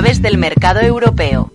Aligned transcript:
Claves 0.00 0.22
del 0.22 0.38
mercado 0.38 0.80
europeo. 0.80 1.50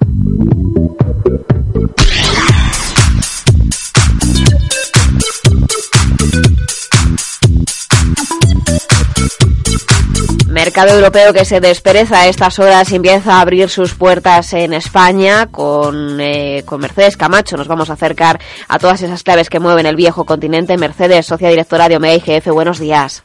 Mercado 10.48 10.94
europeo 10.94 11.34
que 11.34 11.44
se 11.44 11.60
despereza 11.60 12.22
a 12.22 12.28
estas 12.28 12.60
horas 12.60 12.92
y 12.92 12.98
empieza 12.98 13.38
a 13.38 13.42
abrir 13.42 13.68
sus 13.70 13.96
puertas 13.96 14.54
en 14.54 14.74
España 14.74 15.48
con, 15.48 16.22
eh, 16.22 16.62
con 16.68 16.82
Mercedes 16.82 17.18
Camacho. 17.18 17.58
Nos 17.58 17.68
vamos 17.68 17.90
a 17.90 17.94
acercar 17.94 18.40
a 18.68 18.78
todas 18.78 19.02
esas 19.02 19.24
claves 19.24 19.50
que 19.50 19.60
mueven 19.60 19.88
el 19.88 19.96
viejo 19.96 20.26
continente. 20.26 20.78
Mercedes, 20.78 21.26
socia 21.26 21.50
directora 21.50 21.90
de 21.90 21.98
Omega 21.98 22.14
IGF, 22.14 22.50
buenos 22.52 22.78
días. 22.78 23.24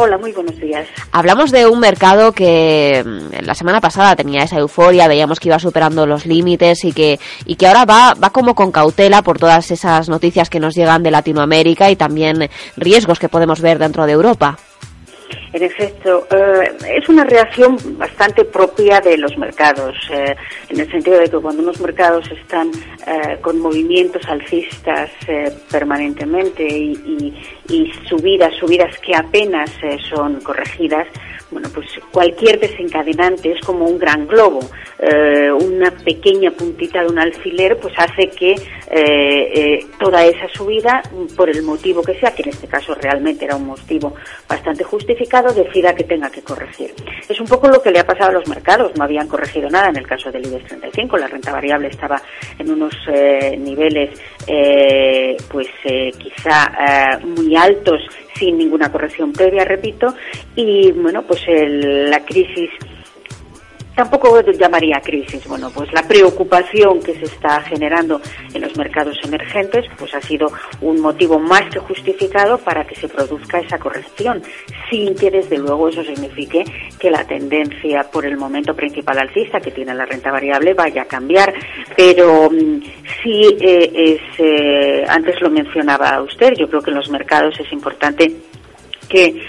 Hola, 0.00 0.16
muy 0.16 0.30
buenos 0.30 0.56
días. 0.60 0.86
Hablamos 1.10 1.50
de 1.50 1.66
un 1.66 1.80
mercado 1.80 2.30
que 2.30 3.02
mm, 3.04 3.44
la 3.44 3.54
semana 3.56 3.80
pasada 3.80 4.14
tenía 4.14 4.44
esa 4.44 4.56
euforia, 4.58 5.08
veíamos 5.08 5.40
que 5.40 5.48
iba 5.48 5.58
superando 5.58 6.06
los 6.06 6.24
límites 6.24 6.84
y 6.84 6.92
que, 6.92 7.18
y 7.46 7.56
que 7.56 7.66
ahora 7.66 7.84
va, 7.84 8.14
va 8.14 8.30
como 8.30 8.54
con 8.54 8.70
cautela 8.70 9.22
por 9.22 9.40
todas 9.40 9.72
esas 9.72 10.08
noticias 10.08 10.50
que 10.50 10.60
nos 10.60 10.76
llegan 10.76 11.02
de 11.02 11.10
Latinoamérica 11.10 11.90
y 11.90 11.96
también 11.96 12.48
riesgos 12.76 13.18
que 13.18 13.28
podemos 13.28 13.60
ver 13.60 13.80
dentro 13.80 14.06
de 14.06 14.12
Europa. 14.12 14.56
En 15.52 15.62
efecto, 15.62 16.26
eh, 16.30 16.70
es 16.96 17.08
una 17.08 17.24
reacción 17.24 17.76
bastante 17.96 18.44
propia 18.44 19.00
de 19.00 19.16
los 19.16 19.36
mercados, 19.38 19.96
eh, 20.12 20.36
en 20.68 20.80
el 20.80 20.90
sentido 20.90 21.18
de 21.18 21.28
que 21.30 21.38
cuando 21.38 21.62
unos 21.62 21.80
mercados 21.80 22.30
están 22.30 22.70
eh, 23.06 23.38
con 23.40 23.58
movimientos 23.58 24.22
alcistas 24.28 25.10
permanentemente 25.70 26.66
y, 26.66 27.34
y, 27.68 27.92
subidas, 28.08 28.54
subidas 28.56 28.96
que 28.98 29.14
apenas 29.14 29.70
son 30.08 30.40
corregidas, 30.40 31.06
bueno, 31.50 31.68
pues 31.74 31.86
cualquier 32.10 32.60
desencadenante 32.60 33.52
es 33.52 33.60
como 33.64 33.86
un 33.86 33.98
gran 33.98 34.26
globo. 34.26 34.60
Eh, 35.68 35.78
una 35.78 35.90
pequeña 35.90 36.50
puntita 36.50 37.00
de 37.02 37.08
un 37.08 37.18
alfiler 37.18 37.78
pues 37.78 37.94
hace 37.96 38.28
que 38.28 38.52
eh, 38.52 38.58
eh, 38.90 39.86
toda 39.98 40.24
esa 40.24 40.48
subida, 40.48 41.02
por 41.36 41.48
el 41.48 41.62
motivo 41.62 42.02
que 42.02 42.14
sea, 42.18 42.34
que 42.34 42.42
en 42.42 42.50
este 42.50 42.66
caso 42.66 42.94
realmente 42.94 43.44
era 43.44 43.56
un 43.56 43.66
motivo 43.66 44.14
bastante 44.48 44.84
justificado, 44.84 45.52
decida 45.52 45.94
que 45.94 46.04
tenga 46.04 46.30
que 46.30 46.42
corregir. 46.42 46.94
Es 47.28 47.40
un 47.40 47.46
poco 47.46 47.68
lo 47.68 47.82
que 47.82 47.90
le 47.90 48.00
ha 48.00 48.06
pasado 48.06 48.30
a 48.30 48.32
los 48.32 48.48
mercados. 48.48 48.92
No 48.96 49.04
habían 49.04 49.28
corregido 49.28 49.68
nada 49.68 49.88
en 49.88 49.96
el 49.96 50.06
caso 50.06 50.30
del 50.30 50.46
IBEX 50.46 50.66
35. 50.66 51.18
La 51.18 51.26
renta 51.26 51.52
variable 51.52 51.88
estaba 51.88 52.20
en 52.58 52.70
unos 52.70 52.94
niveles 53.58 54.10
pues 55.50 55.68
quizá 56.18 57.18
muy 57.22 57.54
altos 57.56 58.00
sin 58.34 58.56
ninguna 58.56 58.90
corrección 58.90 59.32
previa, 59.32 59.64
repito, 59.64 60.14
y 60.54 60.92
bueno, 60.92 61.22
pues 61.22 61.42
la 61.48 62.24
crisis 62.24 62.70
tampoco 63.98 64.40
llamaría 64.52 65.00
crisis. 65.00 65.44
Bueno, 65.48 65.72
pues 65.74 65.92
la 65.92 66.04
preocupación 66.04 67.00
que 67.00 67.14
se 67.14 67.24
está 67.24 67.60
generando 67.62 68.20
en 68.54 68.62
los 68.62 68.76
mercados 68.76 69.18
emergentes, 69.24 69.86
pues 69.98 70.14
ha 70.14 70.20
sido 70.20 70.52
un 70.80 71.00
motivo 71.00 71.40
más 71.40 71.62
que 71.72 71.80
justificado 71.80 72.58
para 72.58 72.86
que 72.86 72.94
se 72.94 73.08
produzca 73.08 73.58
esa 73.58 73.76
corrección, 73.76 74.40
sin 74.88 75.16
que 75.16 75.32
desde 75.32 75.58
luego 75.58 75.88
eso 75.88 76.04
signifique 76.04 76.64
que 76.96 77.10
la 77.10 77.26
tendencia 77.26 78.04
por 78.04 78.24
el 78.24 78.36
momento 78.36 78.72
principal 78.72 79.18
alcista 79.18 79.58
que 79.58 79.72
tiene 79.72 79.92
la 79.92 80.06
renta 80.06 80.30
variable 80.30 80.74
vaya 80.74 81.02
a 81.02 81.06
cambiar. 81.06 81.52
Pero 81.96 82.48
mm, 82.50 82.80
sí 83.20 83.56
eh, 83.60 83.90
es, 83.94 84.20
eh, 84.38 85.04
antes 85.08 85.40
lo 85.40 85.50
mencionaba 85.50 86.22
usted, 86.22 86.52
yo 86.56 86.68
creo 86.68 86.82
que 86.82 86.90
en 86.90 86.98
los 86.98 87.10
mercados 87.10 87.58
es 87.58 87.72
importante 87.72 88.32
que 89.08 89.24
eh, 89.26 89.40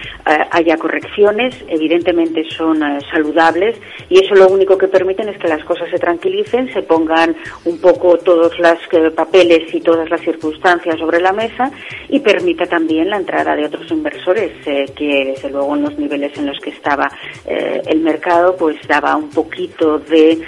haya 0.51 0.77
correcciones, 0.77 1.55
evidentemente 1.67 2.43
son 2.49 2.81
eh, 2.81 2.99
saludables 3.11 3.77
y 4.09 4.23
eso 4.23 4.35
lo 4.35 4.47
único 4.47 4.77
que 4.77 4.87
permiten 4.87 5.29
es 5.29 5.37
que 5.37 5.47
las 5.47 5.63
cosas 5.63 5.89
se 5.89 5.99
tranquilicen, 5.99 6.71
se 6.73 6.81
pongan 6.81 7.35
un 7.65 7.79
poco 7.79 8.17
todos 8.17 8.57
los 8.57 8.77
eh, 8.91 9.11
papeles 9.11 9.73
y 9.73 9.81
todas 9.81 10.09
las 10.09 10.21
circunstancias 10.21 10.97
sobre 10.97 11.19
la 11.19 11.33
mesa 11.33 11.71
y 12.07 12.19
permita 12.19 12.65
también 12.65 13.09
la 13.09 13.17
entrada 13.17 13.55
de 13.55 13.65
otros 13.65 13.89
inversores 13.91 14.51
que 14.63 15.33
desde 15.33 15.49
luego 15.49 15.75
en 15.75 15.83
los 15.83 15.97
niveles 15.97 16.37
en 16.37 16.47
los 16.47 16.59
que 16.59 16.69
estaba 16.69 17.11
el 17.45 17.99
mercado 18.01 18.55
pues 18.55 18.75
daba 18.87 19.15
un 19.15 19.29
poquito 19.29 19.99
de 19.99 20.39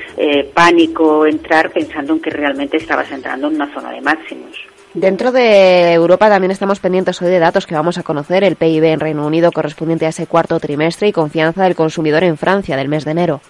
pánico 0.54 1.26
entrar 1.26 1.72
pensando 1.72 2.14
en 2.14 2.22
que 2.22 2.30
realmente 2.30 2.78
estabas 2.78 3.12
entrando 3.12 3.48
en 3.48 3.56
una 3.56 3.74
zona 3.74 3.92
de 3.92 4.02
máximos. 4.02 4.72
Dentro 4.94 5.32
de 5.32 5.94
Europa 5.94 6.28
también 6.28 6.52
estamos 6.52 6.82
pendientes 6.82 7.22
hoy 7.22 7.30
de 7.30 7.40
datos 7.40 7.66
que 7.66 7.76
vamos 7.76 7.98
a 7.98 8.04
conocer, 8.04 8.44
el 8.44 8.58
PIB 8.58 8.84
en 8.84 9.00
Reino 9.00 9.26
Unido 9.26 9.52
correspondiente 9.54 10.06
a 10.06 10.10
ese 10.10 10.28
cuarto 10.28 10.60
trimestre 10.60 11.08
y 11.08 11.14
confianza 11.14 11.64
del 11.64 11.76
consumidor 11.76 12.26
en 12.26 12.38
Francia 12.38 12.76
del 12.76 12.90
mes 12.90 13.06
de 13.06 13.12
enero. 13.12 13.42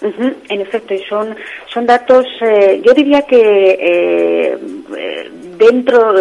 en 0.00 0.60
efecto, 0.60 0.94
y 0.94 1.02
son, 1.04 1.36
son 1.72 1.84
datos, 1.84 2.24
eh, 2.40 2.80
yo 2.82 2.94
diría 2.94 3.22
que 3.22 3.36
eh, 3.38 4.58
eh, 4.96 5.30
dentro 5.58 6.14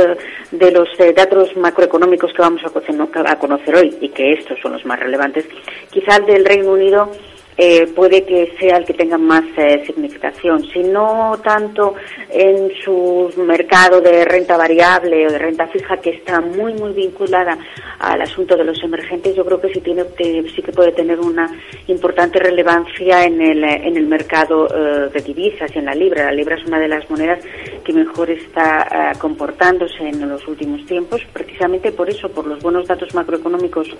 de, 0.51 0.71
los 0.71 0.89
datos 1.15 1.55
macroeconómicos 1.55 2.33
que 2.33 2.41
vamos 2.41 2.61
a, 2.63 3.31
a 3.31 3.39
conocer 3.39 3.75
hoy, 3.75 3.95
y 4.01 4.09
que 4.09 4.33
estos 4.33 4.59
son 4.59 4.73
los 4.73 4.85
más 4.85 4.99
relevantes, 4.99 5.45
quizás 5.89 6.25
del 6.25 6.43
Reino 6.43 6.73
Unido 6.73 7.11
eh, 7.57 7.87
puede 7.95 8.25
que 8.25 8.53
sea 8.59 8.77
el 8.77 8.85
que 8.85 8.93
tenga 8.93 9.17
más 9.17 9.43
eh, 9.57 9.83
significación. 9.85 10.63
Si 10.73 10.79
no 10.83 11.39
tanto 11.41 11.95
en 12.29 12.69
su 12.83 13.31
mercado 13.37 14.01
de 14.01 14.25
renta 14.25 14.57
variable 14.57 15.25
o 15.27 15.31
de 15.31 15.37
renta 15.37 15.67
fija, 15.67 15.97
que 15.97 16.09
está 16.11 16.41
muy, 16.41 16.73
muy 16.73 16.91
vinculada 16.91 17.57
al 17.99 18.21
asunto 18.21 18.57
de 18.57 18.65
los 18.65 18.83
emergentes, 18.83 19.35
yo 19.35 19.45
creo 19.45 19.61
que 19.61 19.73
sí, 19.73 19.79
tiene, 19.79 20.03
sí 20.17 20.61
que 20.61 20.73
puede 20.73 20.91
tener 20.91 21.19
una 21.19 21.49
importante 21.87 22.39
relevancia 22.39 23.23
en 23.23 23.41
el, 23.41 23.63
en 23.63 23.95
el 23.95 24.07
mercado 24.07 24.67
eh, 24.67 25.09
de 25.13 25.21
divisas 25.21 25.71
y 25.73 25.79
en 25.79 25.85
la 25.85 25.95
libra. 25.95 26.25
La 26.25 26.33
libra 26.33 26.57
es 26.57 26.65
una 26.65 26.79
de 26.79 26.89
las 26.89 27.09
monedas 27.09 27.39
que 27.85 27.93
mejor 27.93 28.29
está 28.31 29.13
comportándose 29.19 30.09
en 30.09 30.27
los 30.27 30.45
últimos 30.47 30.85
tiempos, 30.85 31.21
precisamente 31.31 31.91
por 31.91 32.09
eso, 32.09 32.29
por 32.29 32.47
los 32.47 32.61
buenos 32.61 32.87
datos 32.87 33.13
macroeconómicos 33.13 33.95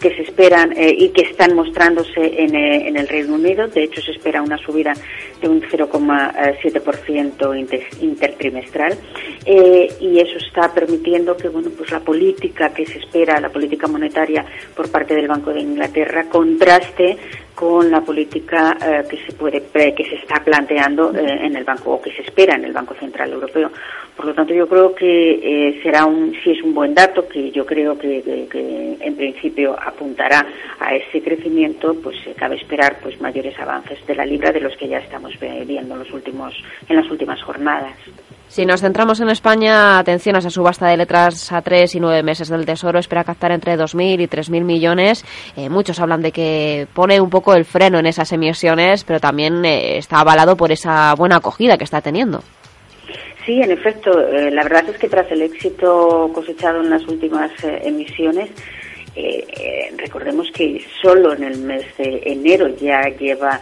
que 0.00 0.14
se 0.14 0.22
esperan 0.22 0.72
eh, 0.76 0.94
y 0.96 1.08
que 1.10 1.22
están 1.22 1.54
mostrándose 1.54 2.42
en, 2.42 2.54
eh, 2.54 2.88
en, 2.88 2.96
el 2.96 3.08
Reino 3.08 3.34
Unido. 3.34 3.66
De 3.68 3.84
hecho, 3.84 4.00
se 4.00 4.12
espera 4.12 4.40
una 4.42 4.56
subida 4.58 4.94
de 5.40 5.48
un 5.48 5.60
0,7% 5.62 8.00
intertrimestral 8.00 8.96
eh, 9.44 9.88
y 10.00 10.20
eso 10.20 10.38
está 10.38 10.72
permitiendo 10.72 11.36
que 11.36 11.48
bueno, 11.48 11.70
pues 11.76 11.90
la 11.90 12.00
política 12.00 12.72
que 12.72 12.86
se 12.86 12.98
espera, 12.98 13.40
la 13.40 13.50
política 13.50 13.86
monetaria 13.86 14.44
por 14.74 14.90
parte 14.90 15.14
del 15.14 15.28
Banco 15.28 15.52
de 15.52 15.60
Inglaterra 15.60 16.24
contraste 16.28 17.18
con 17.58 17.90
la 17.90 18.02
política 18.02 18.78
eh, 18.80 19.02
que 19.10 19.16
se 19.26 19.32
puede 19.32 19.60
que 19.72 20.04
se 20.04 20.14
está 20.14 20.36
planteando 20.44 21.12
eh, 21.12 21.44
en 21.44 21.56
el 21.56 21.64
banco 21.64 21.94
o 21.94 22.00
que 22.00 22.12
se 22.12 22.22
espera 22.22 22.54
en 22.54 22.64
el 22.64 22.72
Banco 22.72 22.94
Central 22.94 23.32
Europeo. 23.32 23.72
Por 24.16 24.26
lo 24.26 24.32
tanto, 24.32 24.54
yo 24.54 24.68
creo 24.68 24.94
que 24.94 25.40
eh, 25.42 25.80
será 25.82 26.04
un 26.04 26.32
si 26.44 26.52
es 26.52 26.62
un 26.62 26.72
buen 26.72 26.94
dato 26.94 27.26
que 27.26 27.50
yo 27.50 27.66
creo 27.66 27.98
que, 27.98 28.22
en 29.00 29.16
principio 29.16 29.76
apuntará 29.88 30.46
a 30.78 30.94
ese 30.94 31.22
crecimiento, 31.22 31.94
pues 32.02 32.16
cabe 32.36 32.56
esperar 32.56 32.98
pues 33.02 33.20
mayores 33.20 33.58
avances 33.58 34.04
de 34.06 34.14
la 34.14 34.24
libra 34.24 34.52
de 34.52 34.60
los 34.60 34.76
que 34.76 34.88
ya 34.88 34.98
estamos 34.98 35.32
viendo 35.40 35.94
en 35.94 35.98
los 35.98 36.12
últimos 36.12 36.54
en 36.88 36.96
las 36.96 37.10
últimas 37.10 37.42
jornadas. 37.42 37.96
Si 38.48 38.64
nos 38.64 38.80
centramos 38.80 39.20
en 39.20 39.28
España, 39.28 39.98
atención 39.98 40.34
a 40.34 40.38
esa 40.38 40.48
subasta 40.48 40.88
de 40.88 40.96
letras 40.96 41.52
a 41.52 41.60
tres 41.60 41.94
y 41.94 42.00
nueve 42.00 42.22
meses 42.22 42.48
del 42.48 42.64
Tesoro, 42.64 42.98
espera 42.98 43.22
captar 43.22 43.52
entre 43.52 43.76
2.000 43.76 44.22
y 44.22 44.26
3.000 44.26 44.64
millones. 44.64 45.24
Eh, 45.54 45.68
muchos 45.68 46.00
hablan 46.00 46.22
de 46.22 46.32
que 46.32 46.88
pone 46.94 47.20
un 47.20 47.28
poco 47.28 47.52
el 47.52 47.66
freno 47.66 47.98
en 47.98 48.06
esas 48.06 48.32
emisiones, 48.32 49.04
pero 49.04 49.20
también 49.20 49.62
eh, 49.66 49.98
está 49.98 50.20
avalado 50.20 50.56
por 50.56 50.72
esa 50.72 51.14
buena 51.14 51.36
acogida 51.36 51.76
que 51.76 51.84
está 51.84 52.00
teniendo. 52.00 52.42
Sí, 53.44 53.60
en 53.60 53.70
efecto. 53.70 54.18
Eh, 54.18 54.50
la 54.50 54.62
verdad 54.62 54.88
es 54.88 54.96
que 54.96 55.10
tras 55.10 55.30
el 55.30 55.42
éxito 55.42 56.30
cosechado 56.32 56.80
en 56.80 56.88
las 56.88 57.06
últimas 57.06 57.50
emisiones, 57.62 58.48
Eh, 59.20 59.92
recordemos 59.96 60.48
que 60.52 60.80
solo 61.02 61.34
en 61.34 61.42
el 61.42 61.58
mes 61.58 61.84
de 61.96 62.22
enero 62.24 62.68
ya 62.68 63.02
lleva 63.18 63.60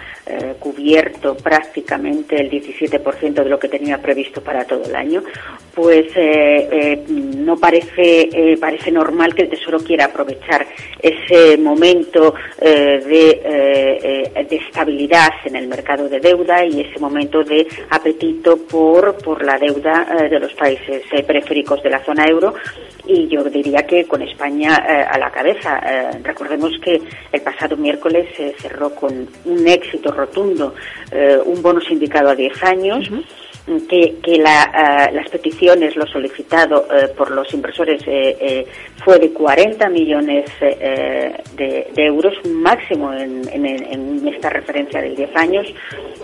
cubierto 0.58 1.36
prácticamente 1.36 2.34
el 2.34 2.50
17% 2.50 3.32
de 3.32 3.48
lo 3.48 3.60
que 3.60 3.68
tenía 3.68 3.98
previsto 3.98 4.42
para 4.42 4.64
todo 4.64 4.84
el 4.84 4.94
año, 4.96 5.22
pues 5.72 6.06
no 7.36 7.56
parece, 7.56 8.56
parece 8.60 8.90
normal 8.90 9.32
que 9.36 9.42
el 9.42 9.50
Tesoro 9.50 9.78
quiera 9.78 10.06
aprovechar 10.06 10.66
ese 11.00 11.56
momento 11.58 12.34
de, 12.60 13.06
de 14.34 14.56
estabilidad 14.56 15.30
en 15.44 15.54
el 15.54 15.68
mercado 15.68 16.08
de 16.08 16.18
deuda 16.18 16.64
y 16.64 16.80
ese 16.80 16.98
momento 16.98 17.44
de 17.44 17.64
apetito 17.90 18.56
por, 18.66 19.16
por 19.18 19.44
la 19.44 19.58
deuda 19.58 20.26
de 20.28 20.40
los 20.40 20.52
países 20.54 21.04
periféricos 21.24 21.80
de 21.84 21.90
la 21.90 22.04
zona 22.04 22.26
euro 22.26 22.52
y 23.06 23.28
yo 23.28 23.44
diría 23.44 23.86
que 23.86 24.04
con 24.04 24.22
España 24.22 24.84
eh, 24.88 25.04
a 25.08 25.18
la 25.18 25.30
cabeza. 25.30 25.45
Eh, 25.48 26.10
recordemos 26.22 26.72
que 26.82 27.00
el 27.32 27.40
pasado 27.40 27.76
miércoles 27.76 28.28
se 28.36 28.52
cerró 28.54 28.94
con 28.94 29.28
un 29.44 29.68
éxito 29.68 30.10
rotundo 30.10 30.74
eh, 31.12 31.38
un 31.44 31.62
bono 31.62 31.80
sindicado 31.80 32.30
a 32.30 32.34
10 32.34 32.62
años. 32.64 33.10
Que, 33.88 34.18
que 34.22 34.38
las 34.38 35.28
peticiones, 35.28 35.96
lo 35.96 36.06
solicitado 36.06 36.86
por 37.16 37.32
los 37.32 37.52
inversores 37.52 38.00
fue 39.04 39.18
de 39.18 39.32
40 39.32 39.88
millones 39.88 40.44
de, 40.60 41.84
euros, 41.96 42.34
un 42.44 42.62
máximo 42.62 43.12
en, 43.12 43.42
en, 43.48 44.28
esta 44.28 44.50
referencia 44.50 45.02
de 45.02 45.16
10 45.16 45.34
años, 45.34 45.66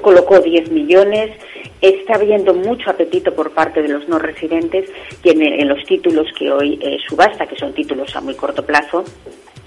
colocó 0.00 0.38
10 0.38 0.70
millones, 0.70 1.32
está 1.82 2.14
habiendo 2.14 2.54
mucho 2.54 2.90
apetito 2.90 3.34
por 3.34 3.50
parte 3.52 3.82
de 3.82 3.88
los 3.88 4.08
no 4.08 4.18
residentes 4.18 4.88
y 5.22 5.30
en, 5.30 5.68
los 5.68 5.84
títulos 5.84 6.28
que 6.38 6.50
hoy 6.50 6.78
eh, 6.80 6.96
subasta, 7.06 7.46
que 7.46 7.56
son 7.56 7.74
títulos 7.74 8.14
a 8.14 8.20
muy 8.20 8.34
corto 8.34 8.64
plazo, 8.64 9.04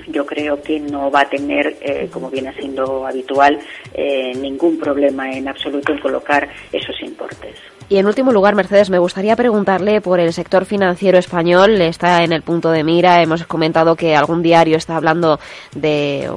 yo 0.07 0.25
creo 0.25 0.61
que 0.61 0.79
no 0.79 1.11
va 1.11 1.21
a 1.21 1.29
tener, 1.29 1.77
eh, 1.81 2.09
como 2.11 2.29
viene 2.29 2.53
siendo 2.53 3.05
habitual, 3.05 3.59
eh, 3.93 4.33
ningún 4.35 4.79
problema 4.79 5.31
en 5.31 5.47
absoluto 5.47 5.91
en 5.91 5.99
colocar 5.99 6.49
esos 6.71 6.95
importes. 7.01 7.74
Y 7.87 7.97
en 7.97 8.07
último 8.07 8.31
lugar, 8.31 8.55
Mercedes, 8.55 8.89
me 8.89 8.97
gustaría 8.97 9.35
preguntarle 9.35 10.01
por 10.01 10.19
el 10.19 10.33
sector 10.33 10.65
financiero 10.65 11.19
español. 11.19 11.79
Está 11.81 12.23
en 12.23 12.33
el 12.33 12.41
punto 12.41 12.71
de 12.71 12.83
mira. 12.83 13.21
Hemos 13.21 13.45
comentado 13.45 13.95
que 13.95 14.15
algún 14.15 14.41
diario 14.41 14.75
está 14.75 14.95
hablando 14.95 15.39
de 15.75 16.27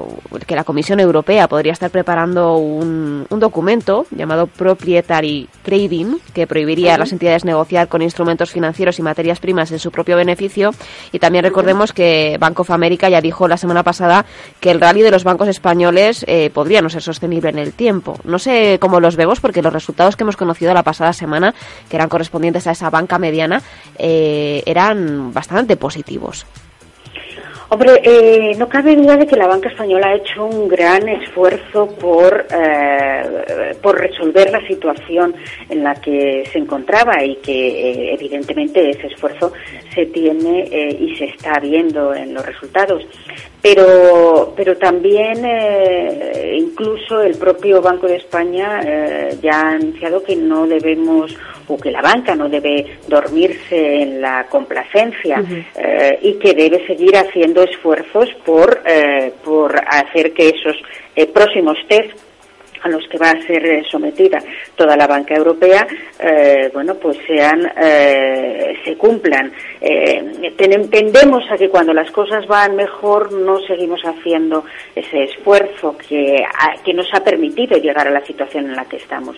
que 0.46 0.54
la 0.54 0.64
Comisión 0.64 1.00
Europea 1.00 1.48
podría 1.48 1.72
estar 1.72 1.90
preparando 1.90 2.56
un, 2.56 3.26
documento 3.30 4.04
llamado 4.10 4.46
Proprietary 4.46 5.48
Trading 5.62 6.16
que 6.34 6.46
prohibiría 6.46 6.96
a 6.96 6.98
las 6.98 7.12
entidades 7.12 7.44
negociar 7.44 7.88
con 7.88 8.02
instrumentos 8.02 8.50
financieros 8.50 8.98
y 8.98 9.02
materias 9.02 9.38
primas 9.38 9.72
en 9.72 9.78
su 9.78 9.90
propio 9.90 10.16
beneficio. 10.16 10.72
Y 11.12 11.18
también 11.18 11.44
recordemos 11.44 11.94
que 11.94 12.36
Bank 12.38 12.60
of 12.60 12.70
America 12.70 13.08
ya 13.08 13.22
dijo 13.22 13.48
la 13.48 13.56
semana 13.56 13.84
pasada 13.84 14.26
que 14.60 14.70
el 14.70 14.80
rally 14.80 15.00
de 15.00 15.12
los 15.12 15.24
bancos 15.24 15.48
españoles 15.48 16.26
eh, 16.28 16.50
podría 16.52 16.82
no 16.82 16.90
ser 16.90 17.00
sostenible 17.00 17.48
en 17.48 17.58
el 17.58 17.72
tiempo. 17.72 18.18
No 18.24 18.38
sé 18.38 18.78
cómo 18.80 19.00
los 19.00 19.16
vemos 19.16 19.40
porque 19.40 19.62
los 19.62 19.72
resultados 19.72 20.16
que 20.16 20.24
hemos 20.24 20.36
conocido 20.36 20.74
la 20.74 20.82
pasada 20.82 21.14
semana 21.14 21.47
que 21.88 21.96
eran 21.96 22.08
correspondientes 22.08 22.66
a 22.66 22.72
esa 22.72 22.90
banca 22.90 23.18
mediana, 23.18 23.62
eh, 23.98 24.62
eran 24.66 25.32
bastante 25.32 25.76
positivos. 25.76 26.46
Hombre, 27.70 28.00
eh, 28.02 28.54
no 28.56 28.66
cabe 28.66 28.96
duda 28.96 29.18
de 29.18 29.26
que 29.26 29.36
la 29.36 29.46
banca 29.46 29.68
española 29.68 30.06
ha 30.08 30.14
hecho 30.14 30.46
un 30.46 30.68
gran 30.68 31.06
esfuerzo 31.06 31.86
por, 31.86 32.46
eh, 32.50 33.76
por 33.82 34.00
resolver 34.00 34.50
la 34.50 34.66
situación 34.66 35.34
en 35.68 35.84
la 35.84 35.94
que 35.96 36.48
se 36.50 36.58
encontraba 36.58 37.22
y 37.22 37.36
que 37.36 38.14
evidentemente 38.14 38.88
ese 38.88 39.08
esfuerzo 39.08 39.52
se 39.94 40.06
tiene 40.06 40.96
y 40.98 41.14
se 41.16 41.26
está 41.26 41.60
viendo 41.60 42.14
en 42.14 42.32
los 42.32 42.46
resultados. 42.46 43.06
Pero, 43.60 44.54
pero 44.56 44.78
también 44.78 45.46
incluso 46.54 47.20
el 47.20 47.36
propio 47.36 47.82
Banco 47.82 48.06
de 48.06 48.16
España 48.16 48.80
ya 49.42 49.60
ha 49.60 49.70
anunciado 49.72 50.22
que 50.22 50.36
no 50.36 50.66
debemos 50.66 51.36
o 51.68 51.76
que 51.76 51.90
la 51.90 52.02
banca 52.02 52.34
no 52.34 52.48
debe 52.48 52.98
dormirse 53.06 54.02
en 54.02 54.20
la 54.20 54.46
complacencia 54.48 55.42
eh, 55.76 56.18
y 56.22 56.34
que 56.34 56.54
debe 56.54 56.86
seguir 56.86 57.16
haciendo 57.16 57.62
esfuerzos 57.62 58.28
por, 58.44 58.82
eh, 58.84 59.32
por 59.44 59.78
hacer 59.86 60.32
que 60.32 60.48
esos 60.48 60.76
eh, 61.14 61.26
próximos 61.26 61.76
test 61.88 62.27
a 62.82 62.88
los 62.88 63.06
que 63.08 63.18
va 63.18 63.30
a 63.30 63.46
ser 63.46 63.84
sometida 63.90 64.38
toda 64.76 64.96
la 64.96 65.06
banca 65.06 65.34
europea, 65.34 65.86
bueno, 66.72 66.94
pues 66.94 67.18
sean, 67.26 67.70
se 68.84 68.96
cumplan. 68.96 69.52
tendemos 70.56 71.44
a 71.50 71.56
que 71.56 71.68
cuando 71.68 71.92
las 71.92 72.10
cosas 72.10 72.46
van 72.46 72.76
mejor 72.76 73.32
no 73.32 73.60
seguimos 73.60 74.00
haciendo 74.02 74.64
ese 74.94 75.24
esfuerzo 75.24 75.96
que, 75.96 76.44
que 76.84 76.94
nos 76.94 77.06
ha 77.12 77.22
permitido 77.22 77.76
llegar 77.78 78.06
a 78.06 78.10
la 78.10 78.24
situación 78.24 78.66
en 78.66 78.76
la 78.76 78.84
que 78.84 78.96
estamos. 78.96 79.36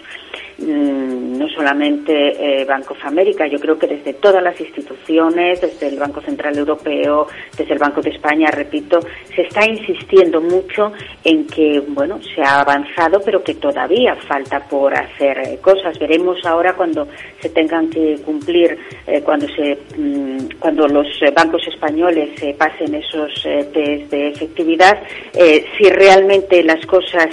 Mm, 0.59 1.39
no 1.39 1.49
solamente 1.49 2.13
eh, 2.61 2.65
Banco 2.67 2.93
of 2.93 3.05
America, 3.07 3.47
yo 3.47 3.59
creo 3.59 3.79
que 3.79 3.87
desde 3.87 4.13
todas 4.15 4.43
las 4.43 4.61
instituciones, 4.61 5.59
desde 5.59 5.89
el 5.89 5.99
Banco 5.99 6.21
Central 6.21 6.59
Europeo, 6.59 7.27
desde 7.57 7.73
el 7.73 7.79
Banco 7.79 8.03
de 8.03 8.11
España, 8.11 8.51
repito, 8.51 9.01
se 9.35 9.43
está 9.43 9.67
insistiendo 9.67 10.41
mucho 10.43 10.93
en 11.25 11.47
que, 11.47 11.81
bueno, 11.89 12.21
se 12.35 12.43
ha 12.43 12.61
avanzado, 12.61 13.21
pero 13.31 13.45
que 13.45 13.55
todavía 13.55 14.17
falta 14.27 14.59
por 14.59 14.93
hacer 14.93 15.39
eh, 15.39 15.59
cosas. 15.63 15.97
Veremos 16.01 16.45
ahora 16.45 16.75
cuando 16.75 17.07
se 17.41 17.49
tengan 17.51 17.89
que 17.89 18.17
cumplir, 18.25 18.77
eh, 19.07 19.21
cuando 19.23 19.47
se, 19.55 19.79
mm, 19.97 20.59
cuando 20.59 20.89
los 20.89 21.07
bancos 21.33 21.63
españoles 21.69 22.31
pasen 22.59 22.93
esos 22.93 23.33
test 23.73 24.11
de 24.11 24.29
efectividad, 24.31 25.01
si 25.33 25.89
realmente 25.91 26.65
las 26.65 26.85
cosas 26.87 27.29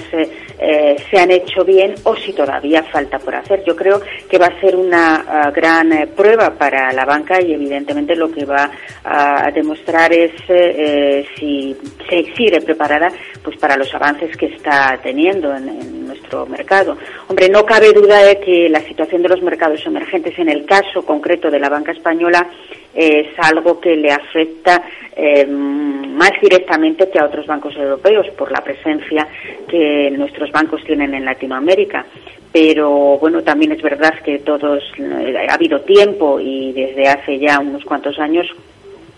se 0.57 1.19
han 1.19 1.31
hecho 1.31 1.63
bien 1.63 1.93
o 2.03 2.15
si 2.15 2.33
todavía 2.33 2.83
falta 2.83 3.19
por 3.19 3.35
hacer. 3.35 3.63
Yo 3.65 3.75
creo 3.75 4.01
que 4.29 4.37
va 4.37 4.47
a 4.47 4.59
ser 4.59 4.75
una 4.75 5.25
ah, 5.27 5.51
gran 5.51 5.93
eh, 5.93 6.07
prueba 6.07 6.51
para 6.57 6.91
la 6.93 7.05
banca 7.05 7.41
y 7.41 7.53
evidentemente 7.53 8.15
lo 8.15 8.31
que 8.31 8.45
va 8.45 8.69
a 9.03 9.51
demostrar 9.51 10.11
es 10.11 10.31
eh, 10.49 11.25
si 11.37 11.75
se 12.09 12.23
sigue 12.35 12.61
preparada 12.61 13.11
pues 13.47 13.59
para 13.59 13.77
los 13.77 13.95
avances 13.95 14.35
que 14.35 14.47
está 14.47 14.99
teniendo 15.01 15.55
en, 15.55 16.05
nuestro 16.05 16.45
mercado. 16.47 16.97
Hombre, 17.29 17.47
no 17.47 17.65
cabe 17.65 17.93
duda 17.93 18.21
de 18.21 18.41
que 18.41 18.67
la 18.67 18.81
situación 18.81 19.21
de 19.21 19.29
los 19.29 19.41
mercados 19.41 19.85
emergentes 19.85 20.37
en 20.37 20.49
el 20.49 20.65
caso 20.65 21.05
concreto 21.05 21.49
de 21.49 21.57
la 21.57 21.69
banca 21.69 21.93
española 21.93 22.45
es 22.93 23.27
algo 23.37 23.79
que 23.79 23.95
le 23.95 24.11
afecta 24.11 24.83
eh, 25.15 25.45
más 25.45 26.31
directamente 26.41 27.09
que 27.09 27.19
a 27.19 27.25
otros 27.25 27.47
bancos 27.47 27.73
europeos 27.77 28.27
por 28.37 28.51
la 28.51 28.61
presencia 28.61 29.25
que 29.65 30.11
nuestros 30.11 30.51
bancos 30.51 30.83
tienen 30.83 31.13
en 31.13 31.23
Latinoamérica 31.23 32.05
pero 32.51 33.17
bueno, 33.19 33.43
también 33.43 33.71
es 33.71 33.81
verdad 33.81 34.15
que 34.25 34.39
todos, 34.39 34.83
eh, 34.97 35.47
ha 35.49 35.53
habido 35.53 35.79
tiempo 35.81 36.39
y 36.39 36.73
desde 36.73 37.07
hace 37.07 37.39
ya 37.39 37.59
unos 37.59 37.85
cuantos 37.85 38.17
años 38.19 38.47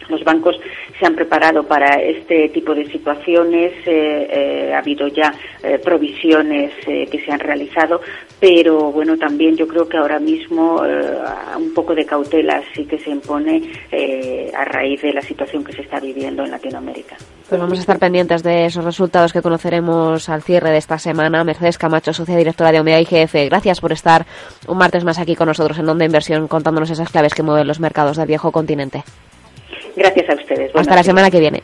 los 0.07 0.23
bancos 0.23 0.55
se 0.99 1.05
han 1.05 1.15
preparado 1.15 1.63
para 1.63 2.01
este 2.01 2.49
tipo 2.49 2.73
de 2.73 2.85
situaciones, 2.85 3.73
eh, 3.85 4.27
eh, 4.31 4.73
ha 4.73 4.79
habido 4.79 5.07
ya 5.07 5.33
provisiones 5.83 6.71
que 6.85 7.21
se 7.23 7.31
han 7.31 7.39
realizado, 7.39 8.01
pero 8.39 8.91
bueno, 8.91 9.17
también 9.17 9.55
yo 9.55 9.67
creo 9.67 9.87
que 9.87 9.97
ahora 9.97 10.19
mismo 10.19 10.81
un 11.57 11.73
poco 11.73 11.93
de 11.93 12.05
cautela 12.05 12.61
sí 12.73 12.85
que 12.85 12.97
se 12.97 13.09
impone 13.09 13.61
a 14.55 14.65
raíz 14.65 15.01
de 15.01 15.13
la 15.13 15.21
situación 15.21 15.63
que 15.63 15.73
se 15.73 15.81
está 15.81 15.99
viviendo 15.99 16.43
en 16.43 16.51
Latinoamérica. 16.51 17.17
Pues 17.49 17.59
vamos 17.59 17.79
a 17.79 17.81
estar 17.81 17.97
pendientes 17.97 18.43
de 18.43 18.65
esos 18.65 18.85
resultados 18.85 19.33
que 19.33 19.41
conoceremos 19.41 20.29
al 20.29 20.43
cierre 20.43 20.69
de 20.69 20.77
esta 20.77 20.99
semana. 20.99 21.43
Mercedes 21.43 21.79
Camacho, 21.79 22.13
socia 22.13 22.37
directora 22.37 22.71
de 22.71 22.79
Omega 22.79 23.01
IGF, 23.01 23.33
gracias 23.49 23.81
por 23.81 23.91
estar 23.91 24.27
un 24.67 24.77
martes 24.77 25.03
más 25.03 25.17
aquí 25.17 25.35
con 25.35 25.47
nosotros 25.47 25.79
en 25.79 25.89
Onda 25.89 26.05
Inversión 26.05 26.47
contándonos 26.47 26.91
esas 26.91 27.09
claves 27.09 27.33
que 27.33 27.41
mueven 27.41 27.67
los 27.67 27.79
mercados 27.79 28.17
del 28.17 28.27
viejo 28.27 28.51
continente. 28.51 29.03
Gracias 29.95 30.29
a 30.29 30.33
ustedes. 30.33 30.71
Hasta 30.75 30.95
la 30.95 31.03
semana 31.03 31.29
que 31.29 31.39
viene. 31.39 31.63